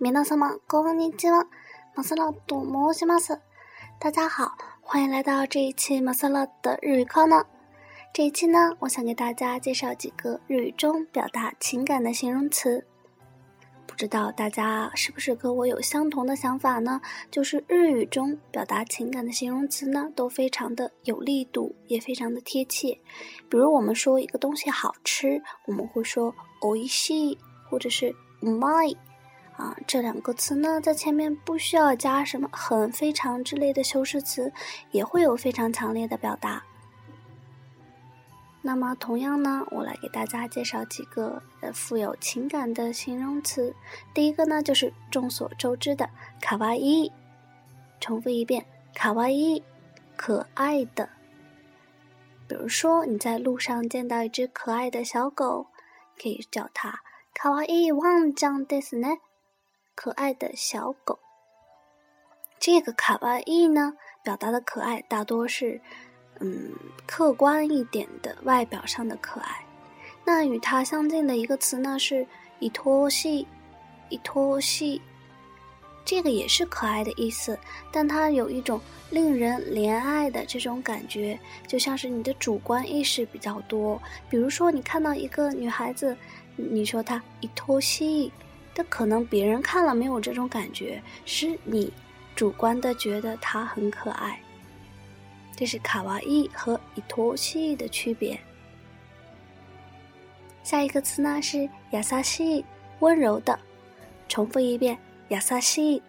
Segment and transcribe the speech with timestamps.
[0.00, 1.46] 皆様こんにちは、
[1.94, 2.60] マサラと
[2.92, 3.38] 申します。
[4.00, 7.46] 大家好，欢迎来到这一期马萨拉的日语课呢。
[8.12, 12.84] 这一期呢，我想给大家介绍几个日语中表达情感的形容词。
[13.96, 17.00] 不知道大家是不是和我有相同的想法呢？
[17.30, 22.98] 就是日语中表达情感的形容词呢，都非常的有力度，也非常的贴切。
[23.48, 27.38] 比如我们说一个东西好吃，我们会说“おいしい”
[27.70, 28.96] 或者是“うまい”。
[29.56, 34.50] 啊，这两个词呢，在前面不需要加什么很、非常之类的修饰词，
[34.90, 36.64] 也会有非常强烈的表达。
[38.67, 43.73] 那么，同样呢，我来给大家介绍几个呃富有情感的形容词。
[44.13, 46.09] 第一个呢，就是众所周知的
[46.41, 47.09] “卡哇伊”。
[48.01, 49.63] 重复一遍，“卡哇伊”，
[50.17, 51.07] 可爱的。
[52.45, 55.67] 比如说，你在路上见到一只可爱的小狗，
[56.21, 56.99] 可以叫它
[57.33, 59.21] “卡哇伊旺酱です s
[59.95, 61.19] 可爱的小狗，
[62.59, 65.79] 这个卡哇伊呢，表达的可爱大多是，
[66.39, 66.71] 嗯，
[67.05, 69.65] 客观一点的外表上的可爱。
[70.25, 72.25] 那与它相近的一个词呢是
[72.59, 73.47] “伊托西”，
[74.09, 75.01] 伊托西，
[76.03, 77.57] 这个也是可爱的意思，
[77.91, 84.01] 但它有一种令人怜爱的这种感觉，就像是你的主观意识比较多。
[84.29, 86.15] 比如说，你看到一个女孩子，
[86.55, 88.31] 你说她伊托西。
[88.79, 91.91] 但可能别人看了没有这种感觉，是你
[92.35, 94.39] 主观的觉得她很可爱。
[95.57, 98.39] 这是卡哇伊和伊托西的区别。
[100.63, 102.63] 下一个词呢是亚萨西，
[102.99, 103.59] 温柔的。
[104.29, 104.95] 重复一遍，
[105.29, 106.03] 亚萨西。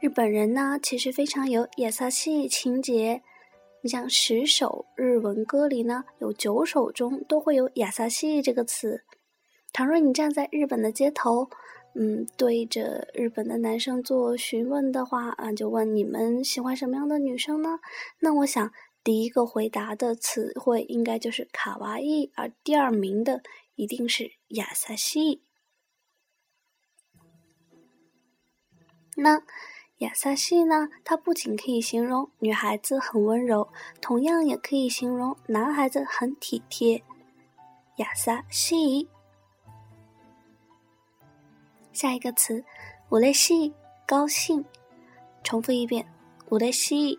[0.00, 3.20] 日本人呢其实非常有亚萨西情节，
[3.82, 9.04] 你像十首日文歌里呢有九首中都会有亚萨西这个词。
[9.70, 11.50] 倘若你站在日本的街头，
[11.94, 17.80] 嗯，对着日本的男生做询问的话，啊，就问你们喜欢什么样的女生呢？
[18.20, 18.72] 那我想
[19.04, 23.42] 第一个回答的词汇应该就是卡哇伊，而第二名的
[23.74, 25.42] 一定是亚萨西。
[29.16, 29.42] 那
[29.98, 30.88] 亚萨西呢？
[31.04, 33.68] 它不仅可以形容女孩子很温柔，
[34.00, 37.02] 同样也可以形容男孩子很体贴。
[37.96, 39.08] 亚萨西。
[41.92, 42.64] 下一个词，
[43.08, 43.72] 我雷西，
[44.06, 44.64] 高兴。
[45.44, 46.06] 重复一遍，
[46.48, 47.18] 我雷西。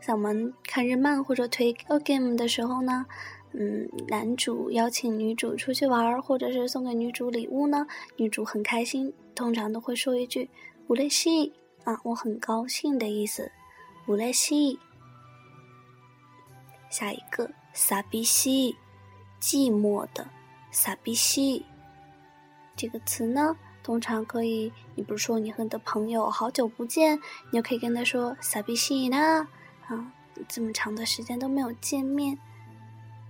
[0.00, 1.72] 在我们看日漫或者推
[2.04, 3.06] game 的时候呢，
[3.52, 10.48] 嗯，男主邀请女主出去玩，或者是送给女主礼物呢，女主很开心，通常都会说一句
[10.86, 11.52] “我雷西”，
[11.84, 13.50] 啊，我很高兴的意思。
[14.06, 14.78] 我雷西。
[16.88, 18.76] 下一个，傻逼西，
[19.40, 20.28] 寂寞的，
[20.70, 21.64] 傻逼西。
[22.76, 27.18] 这个词呢，通常可以，你比如说你和你的朋友好久不见，
[27.50, 29.48] 你就可以跟他说“撒比西呢”，
[29.88, 30.12] 啊，
[30.46, 32.38] 这么长的时间都没有见面，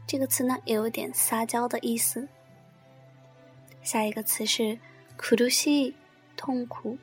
[0.06, 2.28] 这个词呢也有点撒娇的意思。
[3.82, 4.80] 下一个词是
[5.16, 5.94] “苦鲁西”，
[6.36, 6.98] 痛苦，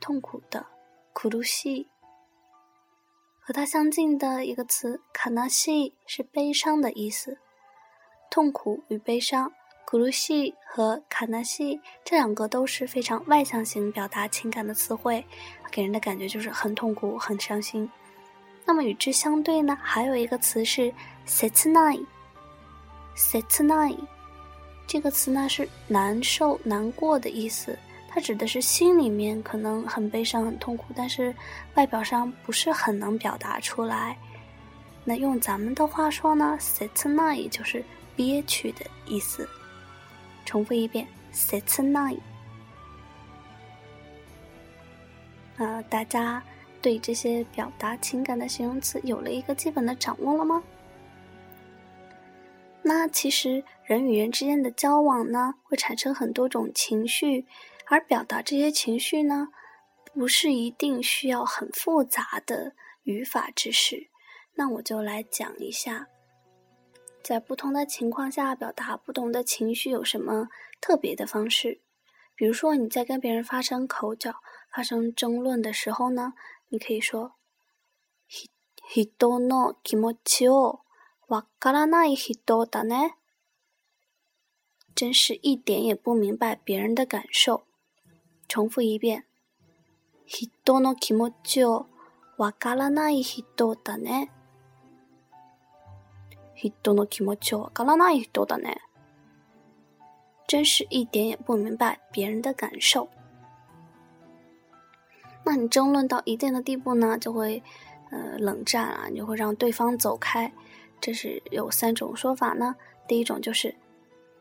[0.00, 0.66] 痛苦的
[1.14, 1.88] “苦鲁西”。
[3.38, 7.38] 和它相近的一个词“卡纳西”是悲伤的意思，
[8.28, 9.52] 痛苦与悲伤。
[9.90, 15.24] 古鲁西和卡纳西这两个都是非常外向型表达情感的词汇，
[15.68, 17.90] 给人的感觉就是很痛苦、很伤心。
[18.64, 20.94] 那么与之相对呢，还有一个词是
[21.26, 22.00] “setnai”。
[23.16, 23.98] setnai
[24.86, 27.76] 这个词呢是难受、难过的意思，
[28.08, 31.34] 它指的是心里面可能很悲伤、很痛苦，但是
[31.74, 34.16] 外表上不是很能表达出来。
[35.02, 37.84] 那用咱们的话说呢，“setnai” 就是
[38.14, 39.48] 憋屈的意思。
[40.50, 42.18] 重复一遍，sets nine。
[45.56, 46.42] 啊，大家
[46.82, 50.60] 对这些表达情感的形容词有了一个基本的掌握了吗？
[52.82, 57.46] 那其实人与人之间的交往呢，会产生很多种情绪，
[57.86, 59.50] 而表达这些情绪呢，
[60.12, 62.74] 不是一定需要很复杂的
[63.04, 64.08] 语法知识。
[64.56, 66.08] 那我就来讲一下。
[67.23, 70.49] 在不同的情况下表达不同的情绪有什么
[70.79, 71.81] 特别的方式？
[72.35, 74.35] 比如说你在跟别人发生口角、
[74.71, 76.33] 发生争论的时候呢，
[76.69, 77.31] 你可以说“
[78.93, 80.81] 人の気持ちを
[81.27, 83.13] わからない人だね”，
[84.93, 87.65] 真是一点也不明白别人的感受。
[88.47, 89.23] 重复一遍“
[90.25, 91.87] 人の気持ちを
[92.37, 94.29] わからない人だね。
[96.59, 98.77] 人の気持ちをわからない人だね。
[100.47, 103.09] 真是一点也不明白别人的感受。
[105.43, 107.61] 那你争论到一定的地步呢，就会
[108.11, 110.51] 呃冷战啊，你就会让对方走开。
[111.01, 112.75] 这是有三种说法呢。
[113.07, 113.75] 第一种就是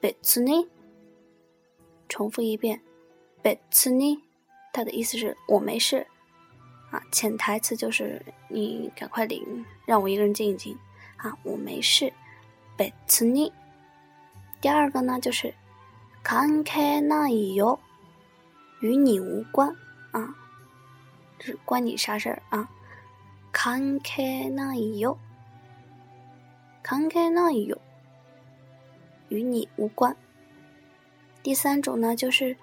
[0.01, 0.67] 别つに，
[2.09, 2.81] 重复一遍
[3.43, 4.21] 别つに，
[4.73, 6.07] 它的意思是我没事
[6.91, 7.03] 啊。
[7.11, 10.79] 潜台词就是你赶快领，让我一个人静一静
[11.19, 12.13] 啊，我没事。
[12.77, 13.53] 别つに。
[14.61, 15.55] 第二个呢就是
[16.23, 17.79] 関係ないよ，
[18.81, 19.77] 与你无关
[20.13, 20.35] 啊。
[21.39, 22.69] 是关你啥事儿啊？
[23.53, 25.19] 関係ないよ，
[26.83, 27.79] 関係ないよ，
[29.29, 30.17] 与你无关。
[31.43, 32.57] 第三种呢，就是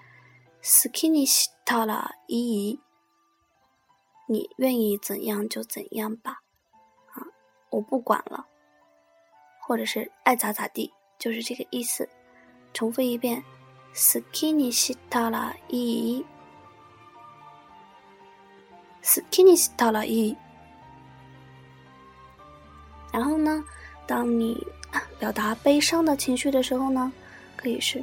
[0.60, 2.78] 好きにしたらいい，
[4.26, 6.42] 你愿意怎样就怎样吧，啊，
[7.76, 8.46] 我不管了，
[9.60, 12.08] 或者是爱咋咋地，就是这个意思。
[12.74, 13.42] 重复一遍，
[13.92, 16.24] 好きにしたらいい。
[19.02, 20.36] 好きにしたらいい。
[23.12, 23.64] 然后呢，
[24.06, 24.66] 当你
[25.20, 27.12] 表达悲伤的情绪的时候呢，
[27.56, 28.02] 可以是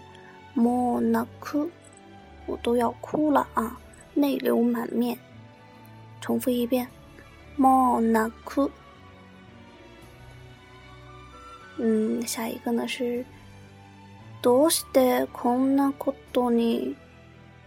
[0.53, 1.69] もう泣く，
[2.45, 3.77] 我都要哭了啊，
[4.15, 5.17] 泪流满面。
[6.21, 6.87] 重复一遍，
[7.55, 8.69] もう泣く。
[11.77, 13.25] 嗯，下一个呢是
[14.41, 16.95] どうしてこんなことに。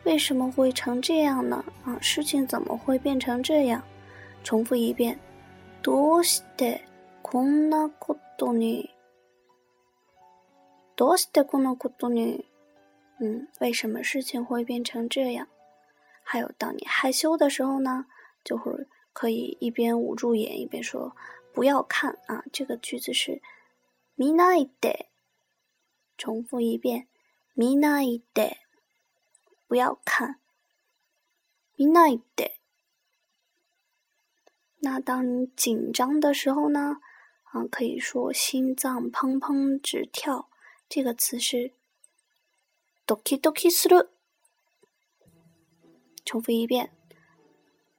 [0.05, 1.65] 为什么会成这样呢？
[1.85, 3.83] 啊，事情怎么会变成这样？
[4.43, 5.17] 重复一遍，
[5.81, 6.81] どうして
[7.23, 8.91] こんなことに？
[10.97, 12.45] どうしてこんなことに？
[13.21, 15.47] 嗯，为什么事情会变成这样？
[16.25, 18.07] 还有，当你害羞的时候呢，
[18.43, 18.73] 就会
[19.13, 21.13] 可以一边捂住眼一边说“
[21.55, 22.43] 不要看”啊。
[22.53, 23.41] 这个句子是
[24.17, 25.09] 見ないで。
[26.19, 27.07] 重复一遍，
[27.57, 28.59] 見ないで。
[29.69, 30.37] 不要看，
[31.77, 32.61] 見ないで。
[34.81, 37.01] 那当你紧张的时候呢？
[37.45, 40.49] 啊，可以说心脏砰砰直跳。
[40.89, 41.73] 这个词是
[43.07, 44.09] ドキドキする。
[46.25, 46.91] 重复一遍，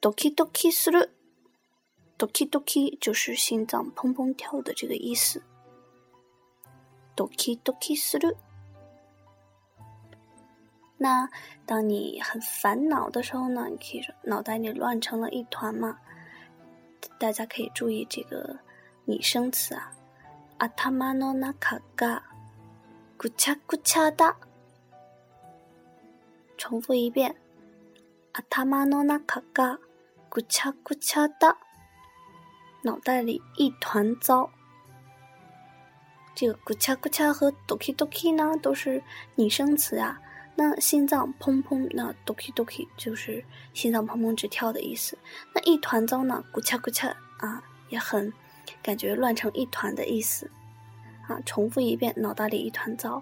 [0.01, 1.09] ドキドキする。
[2.17, 5.41] ドキドキ就是心脏砰砰跳的这个意思。
[7.17, 8.35] ドキドキする。
[10.97, 11.29] 那
[11.65, 15.99] 当你很烦恼的时候呢，你可以说脑袋里乱成了一团嘛。
[17.19, 18.57] 大家可以注意这个
[19.05, 19.91] 拟声词啊，
[20.59, 22.23] 阿塔玛诺那卡嘎，
[23.17, 24.35] 咕恰咕恰哒。
[26.57, 27.35] 重复一遍，
[28.31, 29.77] 阿塔玛诺那卡嘎，
[30.29, 31.57] 咕恰咕恰哒。
[32.83, 34.49] 脑袋里一团糟。
[36.38, 39.02] 这个咕恰咕恰和 doki doki 呢，都是
[39.34, 40.20] 拟声词啊。
[40.54, 43.44] 那心脏砰砰，那 doki doki 就是
[43.74, 45.18] 心脏砰砰直跳的意思。
[45.52, 47.08] 那一团糟呢，咕恰咕恰
[47.38, 48.32] 啊，也很
[48.80, 50.48] 感觉乱成一团的意思
[51.26, 51.40] 啊。
[51.44, 53.20] 重复一遍，脑袋里一团糟。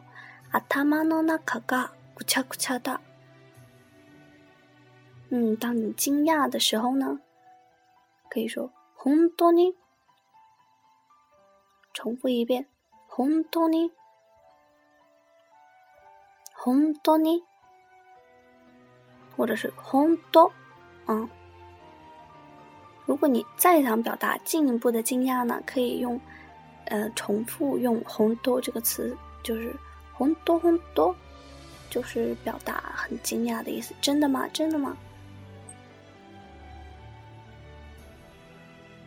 [0.50, 3.00] 阿塔玛诺那卡嘎，咕恰咕恰哒。
[5.30, 7.18] 嗯，当你惊讶的时候呢，
[8.28, 9.74] 可以说红多尼。
[11.94, 12.66] 重复一遍，
[13.16, 13.90] 红多尼。
[16.52, 17.42] 红多呢，
[19.34, 20.52] 或者是红多，
[21.06, 21.26] 嗯。
[23.06, 26.20] 如果你再想表达进一步的惊讶呢，可以用，
[26.88, 29.74] 呃，重复用红多这个词，就是
[30.12, 31.16] 红多红多，
[31.88, 33.94] 就是表达很惊讶的意思。
[34.02, 34.46] 真的吗？
[34.52, 34.94] 真的吗？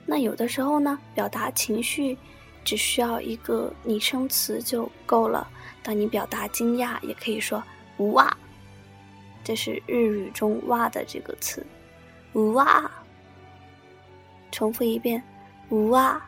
[0.04, 2.18] 那有的时候呢，表达情绪
[2.70, 5.50] 只需要一个拟声词就够了。
[5.82, 7.64] 当你表达惊讶，也可以说
[8.14, 8.32] “哇”，
[9.44, 11.66] 这是日语中“哇”的这个词
[12.54, 12.92] ，“哇”。
[14.54, 15.24] 重复一遍
[15.90, 16.24] ，“哇”。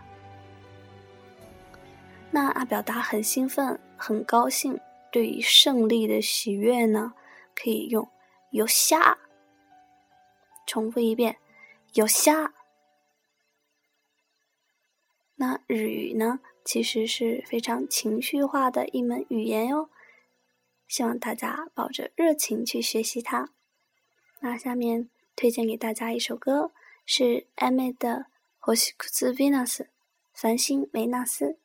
[2.32, 4.80] 那啊，表达很兴奋、很高兴，
[5.12, 7.14] 对于胜利的喜悦呢，
[7.54, 8.10] 可以用
[8.50, 9.16] “有虾”。
[10.66, 11.38] 重复一遍
[11.94, 12.52] ，“有虾”。
[15.42, 16.40] 那日语呢？
[16.64, 19.90] 其实是非常情绪化的一门语言哟，
[20.88, 23.50] 希望大家抱着热情去学习它。
[24.42, 26.72] 那下面推荐给大家一首歌，
[27.08, 28.28] 是艾美的
[28.76, 29.78] 《星屑 Venus》
[30.32, 31.58] 繁星维纳斯。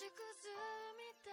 [0.00, 0.48] 縮図
[0.96, 1.29] みたい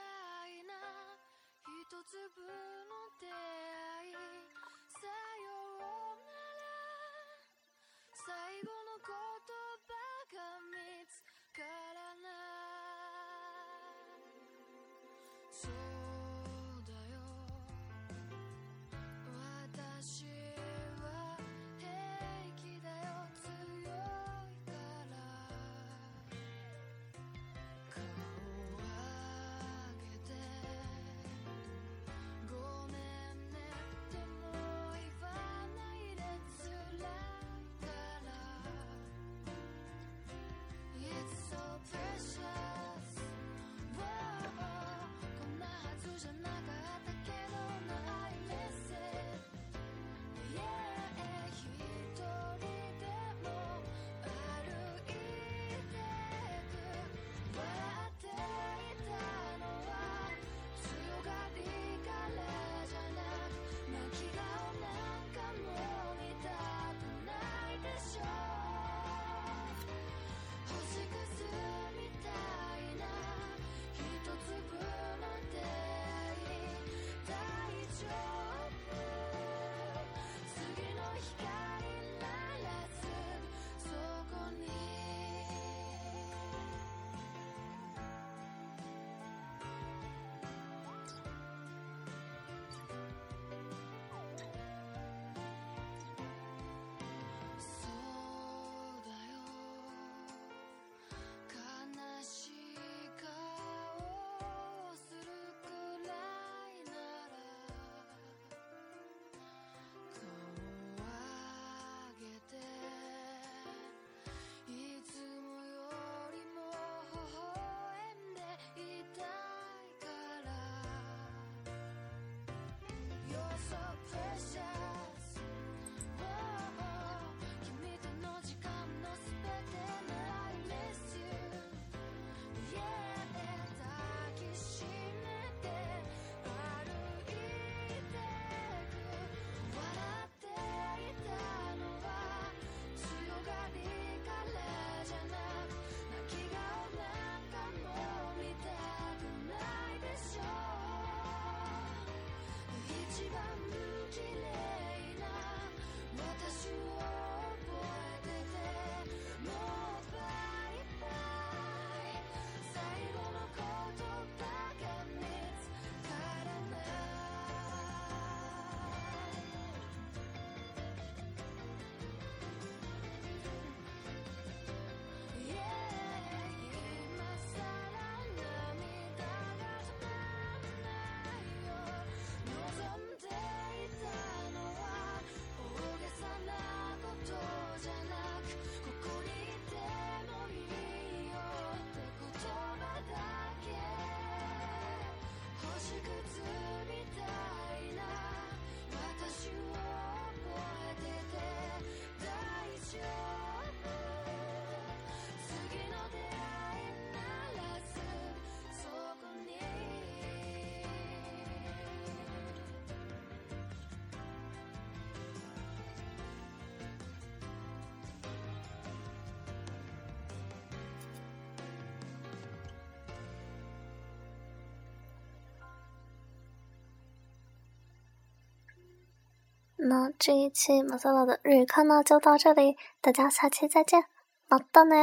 [229.88, 234.04] 那这一期马赛拉的日语课呢就到这里，大家下期再见，
[234.48, 234.96] 马到呢。